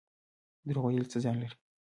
[0.67, 1.55] دروغ ویل څه زیان لري؟